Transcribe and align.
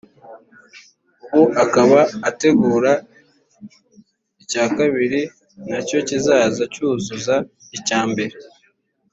ubu 1.35 1.45
akaba 1.63 1.99
ategura 2.29 2.91
icya 4.43 4.65
kabiri 4.77 5.21
na 5.69 5.79
cyo 5.87 5.99
kizaza 6.07 6.63
cyuzuza 6.73 7.35
icya 7.77 8.01
mbere 8.11 8.35